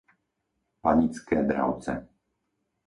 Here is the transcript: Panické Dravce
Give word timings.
Panické 0.83 1.37
Dravce 1.49 1.93